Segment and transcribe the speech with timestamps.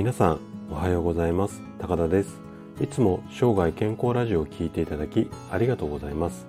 [0.00, 0.40] 皆さん
[0.70, 1.60] おはようございます。
[1.78, 2.40] 高田です。
[2.80, 6.46] いつも生涯健康ラジオを聞いていただきありがとうございます。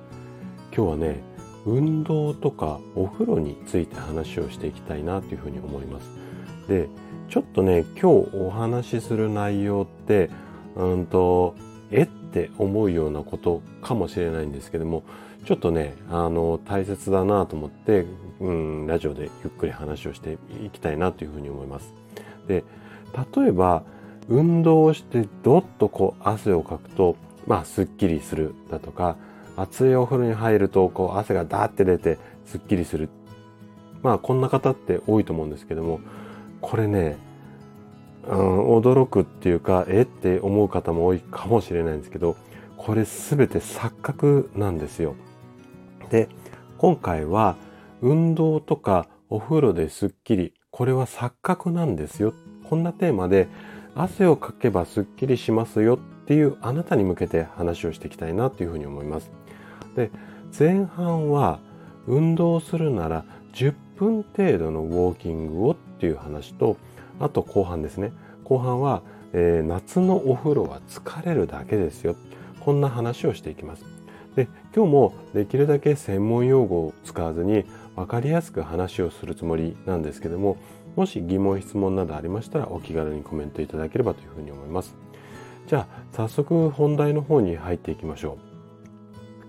[0.74, 1.22] 今日はね
[1.66, 6.10] 運動とかお風呂について話をしていきたいなというふうに思います。
[6.70, 6.88] で
[7.28, 10.30] ちょっとね今日お話しする内容って
[10.78, 11.56] うんと
[11.92, 15.04] えって思うようなことかもしれないんですけども
[15.44, 18.06] ちょっとねあの大切だなと思って、
[18.40, 21.94] うん、ラジオでゆっくり話をしていきたいなというふうに思います。
[22.48, 22.64] で
[23.36, 23.84] 例えば
[24.28, 27.16] 運動をしてどっとこう汗をかくと
[27.48, 29.18] まあすっきりするだとか
[29.58, 33.10] 熱いお風呂に入るとこう汗がダーって出てすっきりする
[34.02, 36.00] まあこんな方って多いと思うんですけども
[36.62, 37.18] これね、
[38.28, 42.38] うん、驚くっていうかえって思う方も多いかもしれないんですけど
[42.78, 45.16] これ全て錯覚なんですよ。
[46.10, 46.30] で
[46.78, 47.56] 今回は
[48.02, 52.34] 運動とかお風呂ですっきりこれは錯覚なんですよ
[52.72, 53.50] こんなテーマで
[53.96, 59.30] 汗をかけばすっきりしますよっていうあなたに向けて話をしていきたいなというふうに思います。
[59.98, 60.10] で
[60.58, 61.60] 前半は
[62.08, 66.78] 運動するなら10分程度のウォーキングをっていう話と
[67.20, 68.14] あと後半ですね
[68.46, 69.02] 後半は、
[69.34, 72.16] えー、夏のお風呂は疲れるだけですよ
[72.62, 73.84] こんな話をしていきます。
[74.38, 77.66] で今日もできるだけ専門用語を使わずに
[77.98, 80.56] 分かりやすく話をするつもりなんですけども
[80.96, 84.96] もし疑問質問などありましたらお気軽にコメントいただければというふうに思います。
[85.68, 88.38] じゃあ早速本題の方に入っていきましょ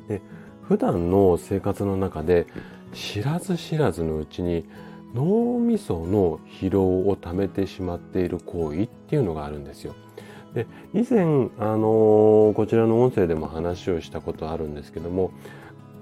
[0.07, 0.09] う。
[0.09, 0.23] で
[0.62, 2.47] 普段の生活の中で
[2.93, 4.67] 知らず知らずのうちに
[5.15, 9.95] 脳みその疲労を溜めてしまっている行為っていうのがあるんですよ。
[10.55, 15.31] で以前、あのこちらの音声でも話をしたことあるんですけども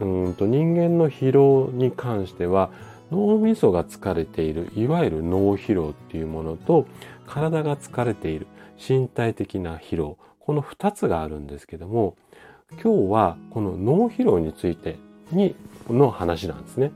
[0.01, 2.71] うんと人間の疲労に関しては
[3.11, 6.87] 脳みそが疲れているいわゆる脳疲労っていうものと
[7.27, 12.17] 体が疲れている身体的な疲労この2つがあるんですけども
[12.83, 14.97] 今日はこの脳疲労について
[15.33, 15.55] に
[15.89, 16.93] の話なんですね。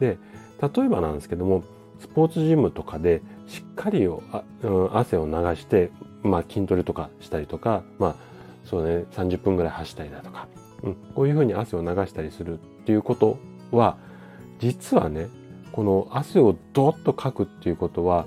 [0.00, 0.18] で
[0.60, 1.64] 例えばなんですけども
[2.00, 4.22] スポーツジムとかでしっかりを、
[4.62, 5.90] うん、汗を流して、
[6.22, 8.16] まあ、筋トレとかしたりとか、まあ
[8.64, 10.48] そうね、30分ぐらい走ったりだとか、
[10.82, 13.38] うん、こういうふうに汗を流したりするっていうこと
[13.70, 13.96] は
[14.58, 15.28] 実はね
[15.72, 18.26] この汗をドッとかくっていうことは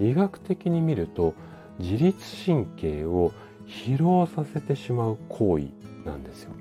[0.00, 1.34] 医学的に見ると
[1.78, 3.32] 自律神経を
[3.66, 5.66] 疲労させてしまう行為
[6.04, 6.52] なんですよ。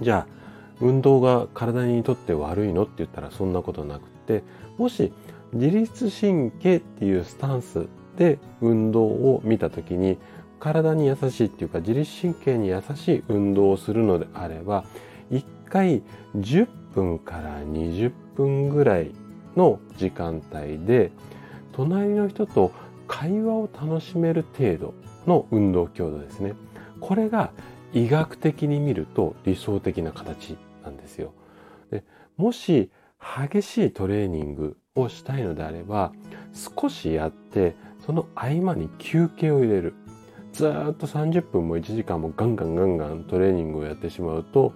[0.00, 0.36] じゃあ
[0.80, 4.42] 運動が体にとって悪いのって言ったらそんなことなくって
[4.76, 5.12] もし
[5.52, 7.86] 自律神経っていうスタンス
[8.16, 10.18] で運動を見た時に
[10.58, 14.84] 体に優しいっていうか自律神経に優しい運動をするのであれば
[15.30, 16.02] 1回
[16.36, 19.12] 10分から20分ぐらい
[19.56, 21.10] の時間帯で
[21.72, 22.72] 隣の人と
[23.08, 24.94] 会話を楽しめる程度
[25.26, 26.54] の運動強度ですね。
[27.00, 27.50] これが
[27.92, 31.32] 医学的に見ると理想的な形なんですよ。
[31.90, 32.04] で
[32.36, 36.12] もし激しいトレーニングをしたいのであれば
[36.78, 37.74] 少しやって
[38.04, 39.94] その合間に休憩を入れる
[40.52, 44.72] ずっと30分も1時間もガンガンガンガントレーニングをやってしまうと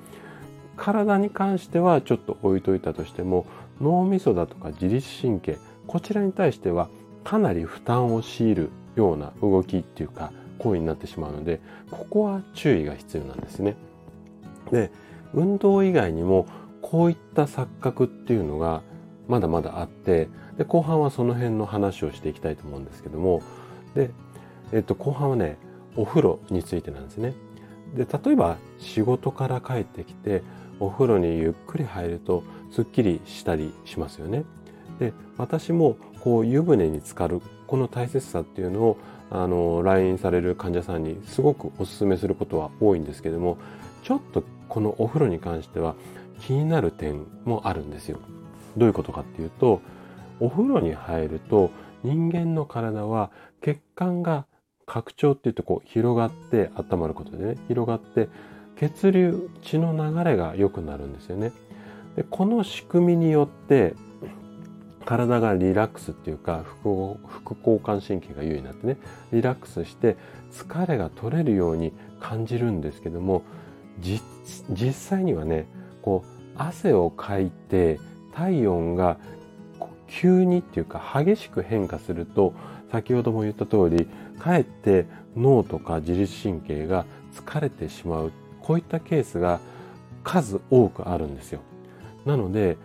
[0.80, 3.44] 体に関してはちょっと置いといたとしても
[3.82, 6.88] 脳みそだとか自律神経こちらに対しては
[7.22, 11.60] かなり負担を強いるような動きっていうか行為になってしまうので
[11.90, 13.76] ここは注意が必要なんですね。
[14.72, 14.90] で
[15.34, 16.46] 運動以外にも
[16.80, 18.82] こういった錯覚っていうのが
[19.28, 23.42] まだまだあってで後半はその辺の話をしていきたいと思うんですけども
[23.94, 24.10] で、
[24.72, 25.58] えっと、後半はね
[25.94, 27.34] お風呂についてなんですね。
[27.94, 30.42] で例えば仕事から帰ってきて
[30.80, 34.44] お風呂にゆっくり入るとすっきりしたりしますよね。
[34.98, 38.98] で私もこう湯船に浸かるこの大切さっていうのを
[39.30, 43.58] あの来院される患者さんにすごくお勧めすることは多いんですけども
[44.02, 45.94] ちょっとこのお風呂に関しては
[46.40, 48.18] 気になる点もあるんですよ。
[48.76, 49.80] どういうことかっていうと
[50.40, 51.70] お風呂に入ると
[52.02, 53.30] 人間の体は
[53.62, 54.46] 血管が
[54.86, 58.28] 拡張っていうとこう広がって温まることでね広がって
[58.80, 61.52] 血流血の流れが良くなるんですよね。
[62.16, 63.94] でこの仕組みによって
[65.04, 68.96] 体がリラックスっていうか副交感神経が優位になってね
[69.32, 70.16] リラックスして
[70.50, 73.42] 疲れが取れるように感じるんですけども
[74.00, 74.22] 実
[74.92, 75.66] 際にはね
[76.00, 78.00] こう汗をかいて
[78.34, 79.18] 体温が
[80.08, 82.54] 急にっていうか激しく変化すると
[82.90, 85.06] 先ほども言った通りかえって
[85.36, 87.04] 脳とか自律神経が
[87.34, 88.30] 疲れてしまうっ
[88.70, 89.58] こういったケースが
[90.22, 91.58] 数多くあるんですよ。
[92.24, 92.76] なので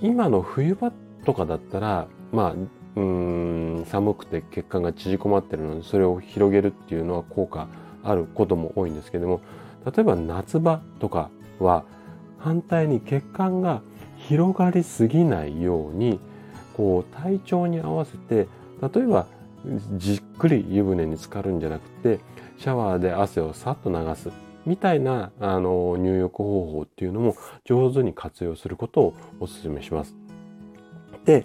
[0.00, 0.92] 今の冬場
[1.24, 7.66] とかだったらまあうーん寒くて血管が縮こまってるのでそれを広げるっていうのは効果
[8.04, 9.40] あることも多いんですけども
[9.84, 11.82] 例えば夏場とかは
[12.38, 13.82] 反対に血管が
[14.16, 16.20] 広がりすぎないように
[16.76, 18.46] こう体調に合わせて
[18.80, 19.26] 例えば
[19.96, 22.20] じっくり湯船に浸かるんじゃなくて
[22.56, 24.30] シャワーで汗をさっと流す
[24.66, 30.14] みたいなあの入浴方法っていうのも上手に活用することをお勧めします。
[31.24, 31.44] で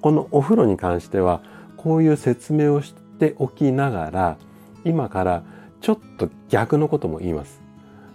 [0.00, 1.42] このお風呂に関しては
[1.76, 4.36] こういう説明をしておきながら
[4.84, 5.42] 今から
[5.80, 7.60] ちょっと逆のことも言います。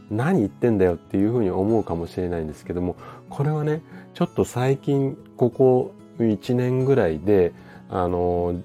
[0.09, 2.95] 何言ってんだよっていうふうに思うかもしれないんですけども
[3.29, 3.81] これはね
[4.13, 7.53] ちょっと最近ここ1年ぐらいで
[7.89, 8.61] あの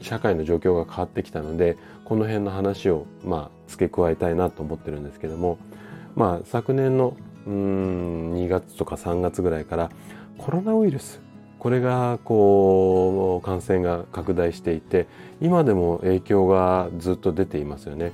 [0.00, 5.58] 社会の状況が変わってきたのでこの辺の話をまあ付け加えたいなと思ってるんですけども
[6.16, 7.16] まあ昨年の
[7.46, 9.90] うん2月とか3月ぐらいから
[10.36, 11.20] コロナウイルス
[11.58, 15.06] これがこう感染が拡大していて
[15.40, 18.12] 今でも影響がずっと出ていますよね。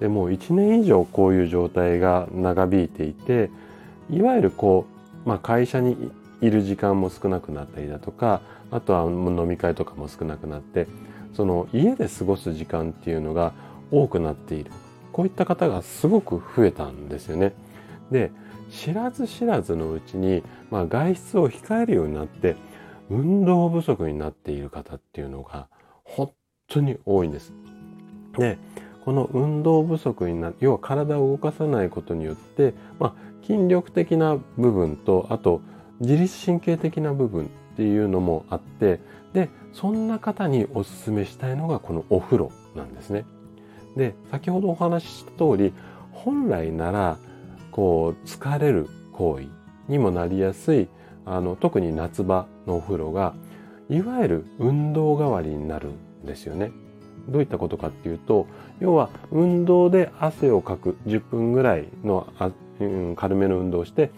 [0.00, 3.50] でもう1年以上こういう状態が長引いていて
[4.10, 4.86] いわゆるこ
[5.24, 6.10] う、まあ、会社に
[6.40, 10.88] いる時間も少なくなったりだとかあとは飲み会とかも少なくなって
[11.34, 13.52] その家で過ごす時間っていうのが
[13.92, 14.72] 多くなっている
[15.12, 17.54] こういった方がすごく増えたんですよね。
[18.10, 18.30] で
[18.70, 22.56] 知らず知らずのうちに、まあ、外出を控えるようになって
[23.10, 25.68] 運動不足になっている方っていうのが
[26.04, 26.32] 本
[26.68, 27.52] 当に多いんです。
[28.38, 28.58] で
[29.04, 35.60] この運動不足になる要は体を動かさないことによって、まあ、筋力的な部分とあと
[36.00, 39.00] 自律神経的な部分っていうのもあって
[39.32, 43.24] でそんな方におすすめしたいのがこのお風呂なんですね。
[43.96, 45.72] で先ほどお話しした通り
[46.12, 47.18] 本来なら
[47.70, 49.46] こう疲れる行為
[49.88, 50.88] にもなりやすい
[51.24, 53.34] あの特に夏場のお風呂が
[53.88, 56.72] いわゆる運動代わりになるんですよね。
[57.28, 58.46] どういったことかっていうと
[58.80, 62.50] 要は運動で汗をかく10分ぐらいのあ、
[62.80, 64.10] うん、軽めの運動をして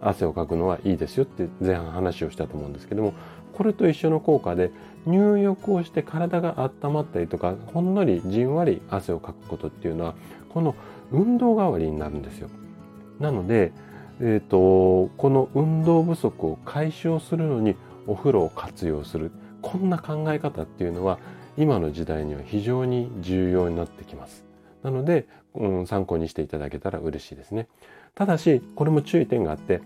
[0.00, 3.14] 汗をかくのはいいですよって前半話をしたと思うんですけども
[3.52, 4.72] これと一緒の効果で
[5.06, 10.14] 入浴をして体が温まったりとかほんのりじんわり汗をかくことっていうのは
[10.48, 10.74] この
[11.12, 12.48] 運動代わりになるんですよ。
[13.20, 13.72] なので、
[14.20, 17.76] えーと、この運動不足を解消するのに
[18.06, 19.30] お風呂を活用する
[19.62, 21.18] こんな考え方っていうのは
[21.56, 24.44] 今の時代には非常に重要になってきます。
[24.82, 27.66] なので、うん、参考にしていただけたら嬉しいですね。
[28.14, 29.80] ただし、これも注意点があって、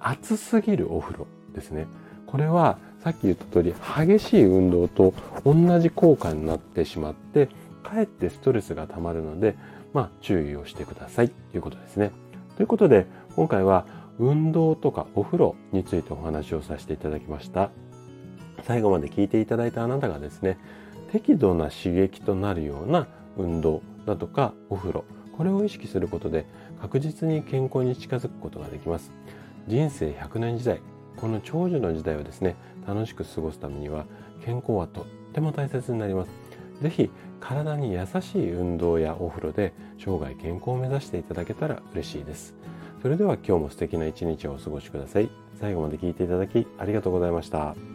[0.00, 1.86] 暑すぎるお風呂ですね。
[2.34, 5.14] これはさっき言った通り激しい運動と
[5.44, 7.48] 同じ効果になってしまって、
[7.84, 9.54] かえってストレスが溜まるので、
[9.92, 12.10] まあ注意をしてくださいということですね。
[12.56, 13.86] ということで、今回は
[14.18, 17.70] 運動とかお風呂についてお話をさせていただきました。
[18.64, 20.58] 最後まで聞いていただいたあなたがですね、
[21.12, 23.06] 適度な刺激となるような
[23.36, 25.04] 運動だとかお風呂
[25.36, 26.46] これを意識することで
[26.80, 29.12] 確実に健康に近づくことができます
[29.68, 30.80] 人生100年時代
[31.16, 32.56] この長寿の時代をですね
[32.86, 34.04] 楽しく過ごすためには
[34.44, 36.30] 健康はとっても大切になります。
[36.82, 42.54] 是非体に優しい運動やお風呂で生涯健康を目指していただけたら嬉しいです。
[43.02, 45.30] それでは今日も素敵な一日をお過ごしください。
[45.60, 47.93] 最後まで聞いていただきありがとうございました。